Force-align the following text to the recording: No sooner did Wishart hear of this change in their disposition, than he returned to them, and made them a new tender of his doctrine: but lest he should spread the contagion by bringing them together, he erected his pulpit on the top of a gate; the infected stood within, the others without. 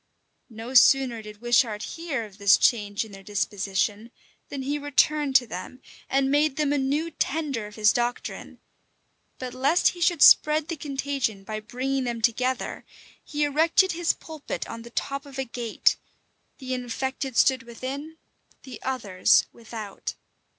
No 0.49 0.73
sooner 0.73 1.21
did 1.21 1.41
Wishart 1.41 1.83
hear 1.83 2.25
of 2.25 2.39
this 2.39 2.57
change 2.57 3.05
in 3.05 3.11
their 3.11 3.21
disposition, 3.21 4.09
than 4.49 4.63
he 4.63 4.79
returned 4.79 5.35
to 5.35 5.45
them, 5.45 5.79
and 6.09 6.31
made 6.31 6.55
them 6.55 6.73
a 6.73 6.79
new 6.79 7.11
tender 7.11 7.67
of 7.67 7.75
his 7.75 7.93
doctrine: 7.93 8.57
but 9.37 9.53
lest 9.53 9.89
he 9.89 10.01
should 10.01 10.23
spread 10.23 10.69
the 10.69 10.75
contagion 10.75 11.43
by 11.43 11.59
bringing 11.59 12.05
them 12.05 12.19
together, 12.19 12.83
he 13.23 13.43
erected 13.43 13.91
his 13.91 14.13
pulpit 14.13 14.67
on 14.67 14.81
the 14.81 14.89
top 14.89 15.23
of 15.27 15.37
a 15.37 15.45
gate; 15.45 15.97
the 16.57 16.73
infected 16.73 17.37
stood 17.37 17.61
within, 17.61 18.17
the 18.63 18.81
others 18.81 19.45
without. 19.53 20.15